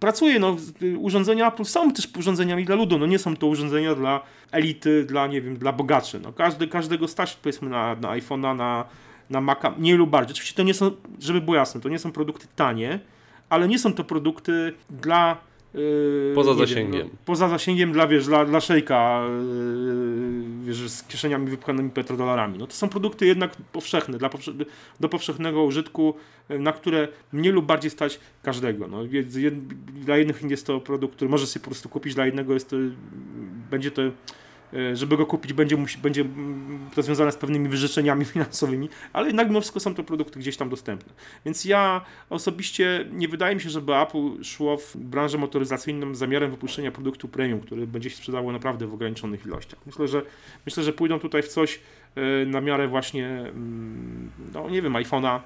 pracuje, 0.00 0.38
no 0.38 0.56
urządzenia 0.98 1.48
Apple 1.48 1.64
są 1.64 1.92
też 1.92 2.08
urządzeniami 2.18 2.64
dla 2.64 2.76
ludu, 2.76 2.98
no 2.98 3.06
nie 3.06 3.18
są 3.18 3.36
to 3.36 3.46
urządzenia 3.46 3.94
dla 3.94 4.20
elity, 4.52 5.04
dla 5.04 5.26
nie 5.26 5.42
wiem, 5.42 5.56
dla 5.56 5.72
bogaczy, 5.72 6.20
no 6.20 6.32
każdy, 6.32 6.68
każdego 6.68 7.08
stać 7.08 7.34
powiedzmy 7.42 7.68
na, 7.70 7.94
na 7.94 8.08
iPhone'a, 8.08 8.56
na, 8.56 8.84
na 9.30 9.40
Maca, 9.40 9.74
mniej 9.78 9.94
lub 9.96 10.10
bardziej, 10.10 10.32
oczywiście 10.34 10.56
to 10.56 10.62
nie 10.62 10.74
są, 10.74 10.90
żeby 11.20 11.40
było 11.40 11.56
jasne, 11.56 11.80
to 11.80 11.88
nie 11.88 11.98
są 11.98 12.12
produkty 12.12 12.46
tanie, 12.56 13.00
ale 13.48 13.68
nie 13.68 13.78
są 13.78 13.92
to 13.92 14.04
produkty 14.04 14.72
dla 14.90 15.36
yy, 15.74 16.32
Poza 16.34 16.50
nie 16.50 16.56
wiem, 16.56 16.66
zasięgiem. 16.68 17.06
no, 17.12 17.18
poza 17.24 17.48
zasięgiem 17.48 17.92
dla, 17.92 18.06
wiesz, 18.06 18.26
dla, 18.26 18.44
dla 18.44 18.60
szejka, 18.60 19.22
yy, 19.28 20.07
wiesz, 20.68 20.90
z 20.90 21.02
kieszeniami 21.02 21.46
wypchanymi 21.46 21.90
petrodolarami. 21.90 22.58
No 22.58 22.66
to 22.66 22.72
są 22.72 22.88
produkty 22.88 23.26
jednak 23.26 23.56
powszechne, 23.56 24.18
dla 24.18 24.28
powsze- 24.28 24.64
do 25.00 25.08
powszechnego 25.08 25.64
użytku, 25.64 26.14
yy, 26.48 26.58
na 26.58 26.72
które 26.72 27.08
mniej 27.32 27.52
lub 27.52 27.66
bardziej 27.66 27.90
stać 27.90 28.20
każdego. 28.42 28.88
No, 28.88 29.02
jed, 29.04 29.28
dla 30.04 30.16
jednych 30.16 30.42
jest 30.42 30.66
to 30.66 30.80
produkt, 30.80 31.16
który 31.16 31.30
może 31.30 31.46
sobie 31.46 31.64
po 31.64 31.70
prostu 31.70 31.88
kupić, 31.88 32.14
dla 32.14 32.26
jednego 32.26 32.54
jest 32.54 32.70
to, 32.70 32.76
będzie 33.70 33.90
to 33.90 34.02
e, 34.02 34.10
żeby 34.92 35.16
go 35.16 35.26
kupić, 35.26 35.52
będzie, 35.52 35.76
musi, 35.76 35.98
będzie 35.98 36.20
mm, 36.20 36.90
to 36.94 37.02
związane 37.02 37.32
z 37.32 37.36
pewnymi 37.36 37.68
wyrzeczeniami 37.68 38.24
finansowymi, 38.34 38.88
ale 39.12 39.26
jednak 39.26 39.48
mimo 39.48 39.60
wszystko 39.60 39.80
są 39.80 39.94
to 39.94 40.04
produkty 40.04 40.38
gdzieś 40.38 40.56
tam 40.56 40.68
dostępne. 40.68 41.12
Więc 41.44 41.64
ja 41.64 42.00
osobiście 42.30 43.06
nie 43.12 43.28
wydaje 43.28 43.54
mi 43.54 43.60
się, 43.60 43.70
żeby 43.70 43.96
Apple 43.96 44.44
szło 44.44 44.76
w 44.76 44.96
branżę 44.96 45.38
motoryzacyjną 45.38 46.14
z 46.14 46.18
zamiarem 46.18 46.50
wypuszczenia 46.50 46.92
produktu 46.92 47.28
premium, 47.28 47.60
który 47.60 47.86
będzie 47.86 48.10
się 48.10 48.16
sprzedało 48.16 48.52
naprawdę 48.52 48.86
w 48.86 48.94
ograniczonych 48.94 49.46
ilościach. 49.46 49.80
Myślę, 49.86 50.08
że 50.08 50.22
myślę, 50.66 50.82
że 50.82 50.92
pójdą 50.92 51.18
tutaj 51.18 51.42
w 51.42 51.48
coś 51.48 51.80
e, 52.14 52.46
na 52.46 52.60
miarę 52.60 52.88
właśnie, 52.88 53.26
mm, 53.28 54.30
no 54.52 54.70
nie 54.70 54.82
wiem, 54.82 54.92
iPhone'a 54.92 55.40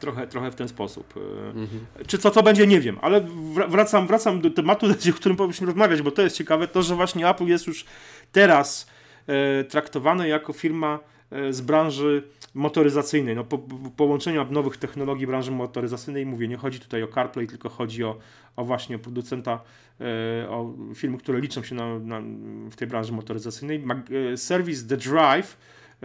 trochę, 0.00 0.26
trochę 0.26 0.50
w 0.50 0.54
ten 0.54 0.68
sposób. 0.68 1.14
E, 1.16 1.46
Mhm. 1.46 1.86
Czy 2.06 2.18
co 2.18 2.30
to 2.30 2.42
będzie, 2.42 2.66
nie 2.66 2.80
wiem, 2.80 2.98
ale 3.02 3.20
wr- 3.20 3.70
wracam, 3.70 4.06
wracam 4.06 4.40
do 4.40 4.50
tematu, 4.50 4.86
o 5.10 5.14
którym 5.16 5.36
powinniśmy 5.36 5.66
rozmawiać, 5.66 6.02
bo 6.02 6.10
to 6.10 6.22
jest 6.22 6.36
ciekawe, 6.36 6.68
to, 6.68 6.82
że 6.82 6.94
właśnie 6.94 7.28
Apple 7.28 7.44
jest 7.46 7.66
już 7.66 7.84
teraz 8.32 8.90
e, 9.26 9.64
traktowane 9.64 10.28
jako 10.28 10.52
firma 10.52 10.98
e, 11.30 11.52
z 11.52 11.60
branży 11.60 12.22
motoryzacyjnej, 12.54 13.36
no 13.36 13.44
po, 13.44 13.58
po 13.58 13.90
połączeniu 13.96 14.46
nowych 14.50 14.76
technologii 14.76 15.26
branży 15.26 15.50
motoryzacyjnej, 15.50 16.26
mówię, 16.26 16.48
nie 16.48 16.56
chodzi 16.56 16.80
tutaj 16.80 17.02
o 17.02 17.08
CarPlay, 17.08 17.46
tylko 17.46 17.68
chodzi 17.68 18.04
o, 18.04 18.18
o 18.56 18.64
właśnie 18.64 18.98
producenta, 18.98 19.60
e, 20.44 20.50
o 20.50 20.74
firmy, 20.94 21.18
które 21.18 21.40
liczą 21.40 21.62
się 21.62 21.74
na, 21.74 21.98
na, 21.98 22.20
w 22.70 22.76
tej 22.76 22.88
branży 22.88 23.12
motoryzacyjnej. 23.12 23.78
Mag, 23.78 23.98
e, 24.32 24.36
serwis 24.36 24.86
The 24.86 24.96
Drive 24.96 25.56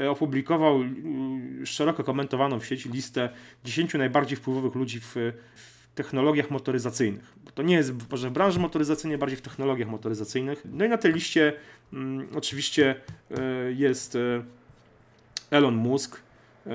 opublikował 0.10 0.82
y, 0.82 1.66
szeroko 1.66 2.04
komentowaną 2.04 2.60
w 2.60 2.66
sieci 2.66 2.90
listę 2.90 3.30
10 3.64 3.94
najbardziej 3.94 4.38
wpływowych 4.38 4.76
ludzi 4.76 5.00
w, 5.00 5.16
w 5.56 5.82
technologiach 5.96 6.52
motoryzacyjnych. 6.52 7.34
To 7.54 7.64
nie 7.64 7.76
jest 7.76 8.12
może 8.12 8.30
w 8.30 8.34
branży 8.34 8.60
motoryzacyjnej, 8.60 9.18
bardziej 9.18 9.38
w 9.38 9.42
technologiach 9.42 9.88
motoryzacyjnych. 9.88 10.64
No 10.66 10.86
i 10.86 10.90
na 10.90 10.98
tej 10.98 11.14
liście 11.14 11.54
mm, 11.94 12.28
oczywiście 12.36 12.96
e, 13.32 13.72
jest 13.72 14.16
e, 14.16 14.44
Elon 15.52 15.76
Musk, 15.76 16.22
e, 16.68 16.72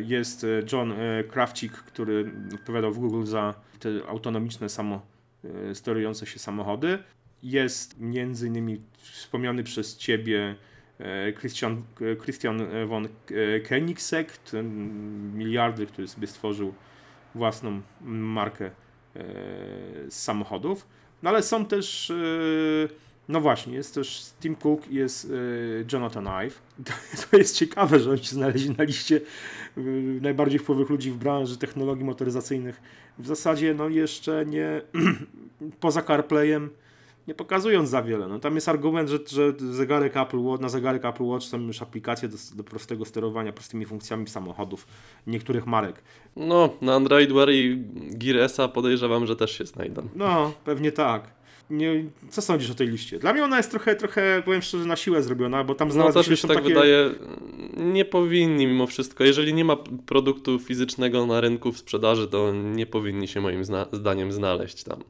jest 0.00 0.44
e, 0.44 0.46
John 0.72 0.92
e, 0.92 1.24
Krawczyk, 1.24 1.72
który 1.72 2.32
odpowiadał 2.54 2.92
w 2.92 2.98
Google 2.98 3.24
za 3.24 3.54
te 3.78 3.88
autonomiczne 4.08 4.68
samo 4.68 5.06
e, 5.44 5.74
sterujące 5.74 6.26
się 6.26 6.38
samochody. 6.38 6.98
Jest 7.42 8.00
między 8.00 8.46
innymi 8.46 8.80
wspomniany 8.98 9.64
przez 9.64 9.96
ciebie 9.96 10.40
e, 10.40 10.77
Christian, 11.38 11.82
e, 12.00 12.16
Christian 12.16 12.62
von 12.86 13.04
e, 13.06 13.60
Koenigsegg, 13.60 14.36
ten 14.36 15.38
miliarder, 15.38 15.88
który 15.88 16.08
sobie 16.08 16.26
stworzył 16.26 16.74
własną 17.34 17.80
markę 18.00 18.66
e, 18.66 18.70
z 20.08 20.22
samochodów. 20.22 20.86
No 21.22 21.30
ale 21.30 21.42
są 21.42 21.64
też, 21.64 22.10
e, 22.10 22.14
no 23.28 23.40
właśnie, 23.40 23.74
jest 23.74 23.94
też 23.94 24.24
Tim 24.40 24.56
Cook 24.56 24.90
jest 24.90 25.24
e, 25.24 25.34
Jonathan 25.92 26.26
Ive. 26.26 26.62
To, 27.30 27.36
jest 27.36 27.56
ciekawe, 27.56 28.00
że 28.00 28.10
oni 28.10 28.24
się 28.24 28.34
znaleźli 28.34 28.70
na 28.70 28.84
liście 28.84 29.16
e, 29.76 29.80
najbardziej 30.20 30.58
wpływowych 30.58 30.90
ludzi 30.90 31.10
w 31.10 31.16
branży 31.16 31.58
technologii 31.58 32.04
motoryzacyjnych. 32.04 32.80
W 33.18 33.26
zasadzie 33.26 33.74
no 33.74 33.88
jeszcze 33.88 34.46
nie, 34.46 34.82
poza 35.80 36.02
CarPlayem, 36.02 36.70
nie 37.28 37.34
pokazując 37.34 37.90
za 37.90 38.02
wiele. 38.02 38.28
No, 38.28 38.38
tam 38.38 38.54
jest 38.54 38.68
argument, 38.68 39.08
że, 39.08 39.18
że 39.26 39.52
zegarek 39.72 40.16
Apple 40.16 40.38
Watch, 40.38 40.62
na 40.62 40.68
zegarek 40.68 41.04
Apple 41.04 41.24
Watch 41.24 41.46
są 41.46 41.60
już 41.60 41.82
aplikacje 41.82 42.28
do, 42.28 42.36
do 42.54 42.64
prostego 42.64 43.04
sterowania 43.04 43.52
prostymi 43.52 43.86
funkcjami 43.86 44.28
samochodów 44.28 44.86
niektórych 45.26 45.66
marek. 45.66 46.02
No, 46.36 46.70
na 46.82 46.94
Android 46.94 47.32
Wear 47.32 47.50
i 47.50 47.84
Gear 47.94 48.36
S 48.38 48.56
podejrzewam, 48.74 49.26
że 49.26 49.36
też 49.36 49.58
się 49.58 49.66
znajdą. 49.66 50.08
No, 50.14 50.52
pewnie 50.64 50.92
tak. 50.92 51.38
Nie, 51.70 52.04
co 52.30 52.42
sądzisz 52.42 52.70
o 52.70 52.74
tej 52.74 52.88
liście? 52.88 53.18
Dla 53.18 53.32
mnie 53.32 53.44
ona 53.44 53.56
jest 53.56 53.70
trochę, 53.70 53.96
trochę 53.96 54.42
powiem 54.44 54.62
szczerze, 54.62 54.84
na 54.84 54.96
siłę 54.96 55.22
zrobiona, 55.22 55.64
bo 55.64 55.74
tam 55.74 55.88
No 55.88 55.94
znalazły 55.94 56.24
też 56.24 56.40
się 56.40 56.48
mi 56.48 56.54
tak 56.54 56.62
takie... 56.62 56.74
wydaje, 56.74 57.10
nie 57.76 58.04
powinni 58.04 58.66
mimo 58.66 58.86
wszystko. 58.86 59.24
Jeżeli 59.24 59.54
nie 59.54 59.64
ma 59.64 59.76
produktu 60.06 60.58
fizycznego 60.58 61.26
na 61.26 61.40
rynku 61.40 61.72
w 61.72 61.78
sprzedaży, 61.78 62.28
to 62.28 62.52
nie 62.52 62.86
powinni 62.86 63.28
się 63.28 63.40
moim 63.40 63.62
zdaniem 63.92 64.32
znaleźć 64.32 64.84
tam. 64.84 65.02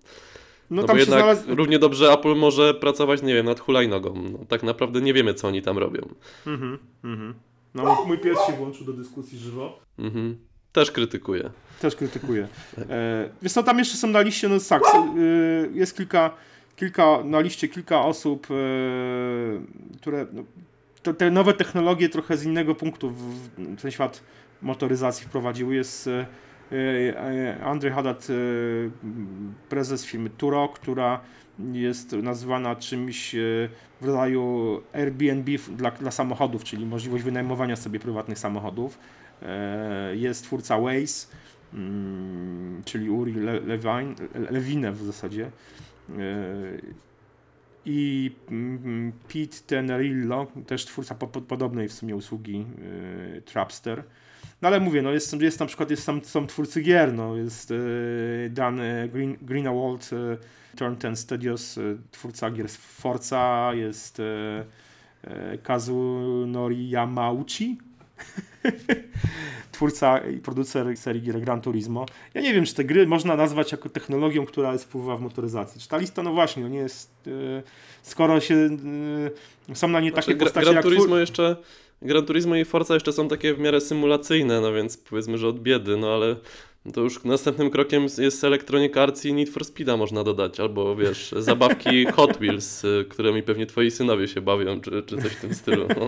No 0.71 0.83
No, 0.83 0.89
tam 0.89 0.97
bo 0.97 1.05
się 1.05 1.11
jednak 1.11 1.19
znalazł... 1.37 1.55
równie 1.57 1.79
dobrze 1.79 2.13
Apple 2.13 2.35
może 2.37 2.75
pracować, 2.75 3.23
nie 3.23 3.35
wiem, 3.35 3.47
nad 3.47 3.61
hulajnogą. 3.61 4.15
No, 4.33 4.39
tak 4.49 4.63
naprawdę 4.63 5.01
nie 5.01 5.13
wiemy, 5.15 5.35
co 5.35 5.49
oni 5.49 5.63
tam 5.63 5.79
robią. 5.79 6.09
Mhm, 6.47 6.79
mhm. 7.05 7.35
No, 7.75 8.05
mój 8.07 8.19
pies 8.19 8.39
się 8.47 8.53
włączył 8.53 8.87
do 8.87 8.93
dyskusji 8.93 9.39
żywo. 9.39 9.79
Mhm. 9.99 10.39
Też 10.73 10.91
krytykuję. 10.91 11.51
Też 11.81 11.97
krytykuję. 11.97 12.49
E, 12.91 13.29
wiesz 13.43 13.53
co, 13.53 13.63
tam 13.63 13.79
jeszcze 13.79 13.97
są 13.97 14.09
na 14.09 14.21
liście, 14.21 14.49
no 14.49 14.55
tak, 14.69 14.83
s- 14.83 15.17
y, 15.19 15.71
jest 15.75 15.97
kilka, 15.97 16.31
kilka, 16.77 17.19
na 17.25 17.41
liście 17.41 17.69
kilka 17.69 18.05
osób, 18.05 18.47
e, 18.51 18.55
które, 20.01 20.27
no, 20.33 20.43
to, 21.03 21.15
te 21.15 21.31
nowe 21.31 21.53
technologie 21.55 22.09
trochę 22.09 22.37
z 22.37 22.45
innego 22.45 22.75
punktu 22.75 23.11
w, 23.11 23.23
w 23.59 23.83
ten 23.83 23.91
świat 23.91 24.23
motoryzacji 24.63 25.27
wprowadziły. 25.27 25.75
Jest 25.75 26.07
e, 26.07 26.11
e, 26.21 26.27
Andrzej 27.65 27.91
Haddad, 27.91 28.27
e, 28.31 28.35
prezes 29.69 30.05
firmy 30.05 30.31
Turo, 30.31 30.69
która 30.69 31.21
jest 31.73 32.13
nazywana 32.13 32.77
czymś 32.77 33.35
e, 33.35 33.39
w 34.01 34.05
rodzaju 34.07 34.81
Airbnb 34.93 35.51
dla, 35.77 35.91
dla 35.91 36.11
samochodów, 36.11 36.65
czyli 36.65 36.87
możliwość 36.87 37.25
wynajmowania 37.25 37.77
sobie 37.77 38.01
prywatnych 38.01 38.39
samochodów. 38.39 38.99
E, 39.43 40.17
Jest 40.17 40.45
twórca 40.45 40.79
Waze, 40.81 41.27
mm, 41.75 42.83
czyli 42.85 43.11
Uri 43.11 43.35
Le- 43.35 43.61
Levine, 43.61 44.15
Lewine 44.51 44.93
w 44.93 45.03
zasadzie. 45.03 45.51
I 47.85 48.31
mm, 48.51 49.13
Pete 49.29 49.57
Tenerillo, 49.67 50.47
też 50.67 50.85
twórca 50.85 51.15
po, 51.15 51.27
po, 51.27 51.41
podobnej 51.41 51.89
w 51.89 51.93
sumie 51.93 52.17
usługi 52.17 52.67
e, 53.37 53.41
Trapster. 53.41 54.05
No 54.63 54.69
ale 54.69 54.81
mówię, 54.81 55.03
no 55.03 55.13
jest, 55.13 55.41
jest 55.41 55.61
na 55.61 55.67
przykład 55.67 55.91
jest 55.91 56.05
sam, 56.05 56.25
są 56.25 56.47
twórcy 56.47 56.83
gier, 56.83 57.15
no 57.15 57.37
jest 57.37 57.71
e, 57.71 57.75
Dan 58.51 58.81
e, 58.81 59.09
Green, 59.09 59.37
Greenwald, 59.43 60.11
e, 60.13 60.77
Turn 60.77 60.95
10 60.95 61.19
Studios, 61.19 61.79
e, 61.79 61.83
twórca 62.11 62.51
gier 62.51 62.69
z 62.69 62.77
Forza, 62.77 63.71
jest 63.75 64.21
e, 64.21 64.65
Kazunori 65.63 66.91
Yamauchi, 66.91 67.79
twórca 69.79 70.19
i 70.19 70.39
producer 70.39 70.97
serii 70.97 71.23
gier 71.23 71.41
Gran 71.41 71.61
Turismo. 71.61 72.07
Ja 72.35 72.41
nie 72.41 72.55
wiem, 72.55 72.65
czy 72.65 72.75
te 72.75 72.85
gry 72.85 73.07
można 73.07 73.37
nazwać 73.37 73.73
jako 73.73 73.89
technologią, 73.89 74.47
która 74.47 74.73
jest 74.73 74.85
wpływa 74.85 75.17
w 75.17 75.21
motoryzacji. 75.21 75.81
Czy 75.81 75.89
ta 75.89 75.99
lista, 75.99 76.23
no 76.23 76.33
właśnie, 76.33 76.63
no 76.63 76.69
nie 76.69 76.79
jest, 76.79 77.11
e, 77.27 77.63
skoro 78.03 78.41
się 78.41 78.69
e, 79.71 79.75
są 79.75 79.89
na 79.89 80.01
nie 80.01 80.13
takie 80.13 80.25
Znaczy, 80.25 80.39
Gra- 80.39 80.45
postacie 80.45 80.65
Gran 80.65 80.75
jak 80.75 80.85
Turismo 80.85 81.17
twór- 81.17 81.21
jeszcze, 81.21 81.57
Gran 82.03 82.25
Turismo 82.27 82.57
i 82.57 82.65
Forza 82.65 82.95
jeszcze 82.95 83.13
są 83.13 83.29
takie 83.29 83.55
w 83.55 83.59
miarę 83.59 83.81
symulacyjne, 83.81 84.61
no 84.61 84.73
więc 84.73 84.97
powiedzmy, 84.97 85.39
że 85.39 85.49
od 85.49 85.61
biedy, 85.61 85.97
no 85.97 86.15
ale 86.15 86.37
to 86.93 87.01
już 87.01 87.25
następnym 87.25 87.71
krokiem 87.71 88.07
jest 88.19 88.45
Electronic 88.45 88.97
Arts 88.97 89.25
i 89.25 89.33
Need 89.33 89.49
for 89.49 89.65
Speeda 89.65 89.97
można 89.97 90.25
dodać, 90.25 90.61
albo 90.61 90.97
wiesz, 90.97 91.35
zabawki 91.39 92.07
Hot 92.07 92.37
Wheels, 92.37 92.85
y, 92.85 93.07
którymi 93.09 93.43
pewnie 93.43 93.67
twoi 93.67 93.91
synowie 93.91 94.29
się 94.29 94.41
bawią, 94.41 94.81
czy, 94.81 95.03
czy 95.03 95.17
coś 95.17 95.33
w 95.33 95.41
tym 95.41 95.55
stylu, 95.55 95.89
no. 95.89 96.07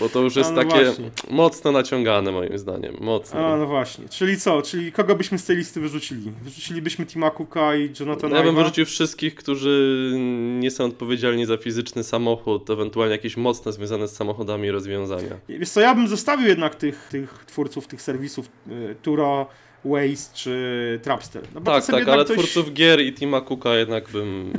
Bo 0.00 0.08
to 0.08 0.20
już 0.20 0.36
jest 0.36 0.50
no 0.50 0.56
takie 0.56 0.84
właśnie. 0.84 1.10
mocno 1.30 1.72
naciągane 1.72 2.32
moim 2.32 2.58
zdaniem, 2.58 2.96
mocno. 3.00 3.46
A, 3.46 3.56
no 3.56 3.66
właśnie. 3.66 4.08
Czyli 4.08 4.36
co? 4.36 4.62
Czyli 4.62 4.92
kogo 4.92 5.14
byśmy 5.14 5.38
z 5.38 5.44
tej 5.44 5.56
listy 5.56 5.80
wyrzucili? 5.80 6.32
Wyrzucilibyśmy 6.42 7.06
Tima 7.06 7.30
Cooka 7.30 7.76
i 7.76 7.90
Jonathana 8.00 8.36
Ja 8.36 8.42
bym 8.42 8.54
wyrzucił 8.54 8.84
wszystkich, 8.84 9.34
którzy 9.34 10.12
nie 10.60 10.70
są 10.70 10.84
odpowiedzialni 10.84 11.46
za 11.46 11.56
fizyczny 11.56 12.04
samochód, 12.04 12.70
ewentualnie 12.70 13.12
jakieś 13.12 13.36
mocno 13.36 13.72
związane 13.72 14.08
z 14.08 14.16
samochodami 14.16 14.70
rozwiązania. 14.70 15.36
Wiesz 15.48 15.70
co, 15.70 15.80
ja 15.80 15.94
bym 15.94 16.08
zostawił 16.08 16.48
jednak 16.48 16.74
tych, 16.74 17.08
tych 17.10 17.44
twórców, 17.46 17.86
tych 17.86 18.02
serwisów 18.02 18.48
y, 18.68 18.96
Turo, 19.02 19.46
Waze 19.84 20.30
czy 20.34 21.00
Trapster. 21.02 21.42
No 21.54 21.60
Tak, 21.60 21.86
tak, 21.86 21.96
jednak 21.96 22.14
ale 22.14 22.24
dość- 22.24 22.40
twórców 22.40 22.74
gier 22.74 23.00
i 23.00 23.12
Tima 23.14 23.40
Cooka 23.40 23.74
jednak 23.74 24.08
bym 24.08 24.52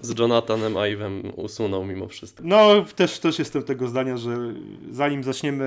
z 0.00 0.18
Jonathanem 0.18 0.72
Ive'em 0.74 1.32
usunął 1.36 1.84
mimo 1.84 2.08
wszystko. 2.08 2.42
No, 2.46 2.84
też, 2.96 3.18
też 3.18 3.38
jestem 3.38 3.62
tego 3.62 3.88
zdania, 3.88 4.16
że 4.16 4.36
zanim 4.90 5.24
zaczniemy 5.24 5.64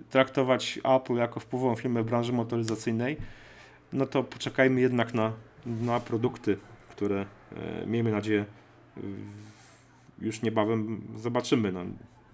y, 0.00 0.10
traktować 0.10 0.78
Apple 0.84 1.14
jako 1.14 1.40
wpływową 1.40 1.74
firmę 1.76 2.04
branży 2.04 2.32
motoryzacyjnej, 2.32 3.16
no 3.92 4.06
to 4.06 4.22
poczekajmy 4.24 4.80
jednak 4.80 5.14
na, 5.14 5.32
na 5.66 6.00
produkty, 6.00 6.56
które 6.90 7.26
e, 7.82 7.86
miejmy 7.86 8.10
nadzieję 8.10 8.44
już 10.20 10.42
niebawem 10.42 11.00
zobaczymy. 11.16 11.72
No, 11.72 11.80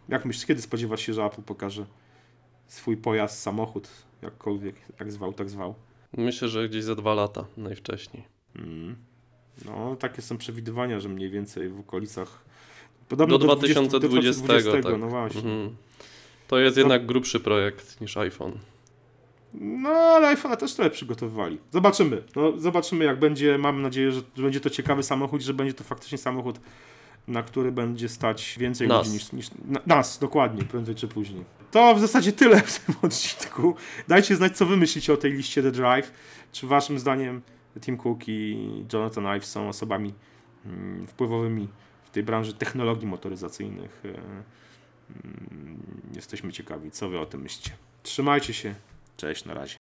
jak 0.08 0.24
myślisz, 0.24 0.46
kiedy 0.46 0.62
spodziewać 0.62 1.00
się, 1.00 1.14
że 1.14 1.24
Apple 1.24 1.42
pokaże 1.42 1.86
swój 2.66 2.96
pojazd, 2.96 3.38
samochód, 3.42 3.88
jakkolwiek, 4.22 4.74
jak 5.00 5.12
zwał, 5.12 5.32
tak 5.32 5.50
zwał? 5.50 5.74
Myślę, 6.16 6.48
że 6.48 6.68
gdzieś 6.68 6.84
za 6.84 6.94
dwa 6.94 7.14
lata 7.14 7.44
najwcześniej. 7.56 8.24
Mm. 8.56 8.96
No, 9.64 9.96
takie 9.96 10.22
są 10.22 10.38
przewidywania, 10.38 11.00
że 11.00 11.08
mniej 11.08 11.30
więcej 11.30 11.68
w 11.68 11.80
okolicach. 11.80 12.44
Podobno 13.08 13.38
Do 13.38 13.44
20 13.44 13.80
2020, 13.80 13.90
do 13.90 14.08
2020, 14.08 14.90
tak. 14.90 15.00
no 15.00 15.08
właśnie. 15.08 15.40
Mhm. 15.40 15.76
To 16.48 16.58
jest 16.58 16.76
jednak 16.76 17.06
grubszy 17.06 17.40
projekt 17.40 18.00
niż 18.00 18.16
iPhone. 18.16 18.52
No, 19.54 19.88
ale 19.88 20.36
iPhone'a 20.36 20.56
też 20.56 20.74
trochę 20.74 20.90
przygotowywali. 20.90 21.58
Zobaczymy. 21.72 22.22
No, 22.36 22.52
zobaczymy, 22.58 23.04
jak 23.04 23.18
będzie. 23.18 23.58
Mam 23.58 23.82
nadzieję, 23.82 24.12
że 24.12 24.22
będzie 24.36 24.60
to 24.60 24.70
ciekawy 24.70 25.02
samochód, 25.02 25.42
że 25.42 25.54
będzie 25.54 25.74
to 25.74 25.84
faktycznie 25.84 26.18
samochód 26.18 26.60
na 27.28 27.42
który 27.42 27.72
będzie 27.72 28.08
stać 28.08 28.56
więcej 28.58 28.88
Nas. 28.88 28.98
ludzi 29.06 29.12
niż, 29.12 29.32
niż 29.32 29.50
na, 29.64 29.80
nas, 29.86 30.18
dokładnie, 30.18 30.64
prędzej 30.64 30.94
czy 30.94 31.08
później. 31.08 31.44
To 31.70 31.94
w 31.94 32.00
zasadzie 32.00 32.32
tyle 32.32 32.60
w 32.66 32.78
tym 32.78 32.94
odcinku. 33.02 33.74
Dajcie 34.08 34.36
znać, 34.36 34.56
co 34.56 34.66
wy 34.66 34.76
myślicie 34.76 35.12
o 35.12 35.16
tej 35.16 35.32
liście 35.32 35.62
The 35.62 35.70
Drive. 35.70 36.12
Czy 36.52 36.66
waszym 36.66 36.98
zdaniem 36.98 37.42
Tim 37.80 37.96
Cook 37.96 38.28
i 38.28 38.68
Jonathan 38.92 39.26
Ive 39.26 39.46
są 39.46 39.68
osobami 39.68 40.14
mm, 40.66 41.06
wpływowymi 41.06 41.68
w 42.04 42.10
tej 42.10 42.22
branży 42.22 42.54
technologii 42.54 43.06
motoryzacyjnych? 43.06 44.02
E, 44.04 44.08
mm, 44.08 45.78
Jesteśmy 46.14 46.52
ciekawi, 46.52 46.90
co 46.90 47.08
wy 47.08 47.18
o 47.18 47.26
tym 47.26 47.40
myślicie. 47.40 47.70
Trzymajcie 48.02 48.54
się. 48.54 48.74
Cześć, 49.16 49.44
na 49.44 49.54
razie. 49.54 49.77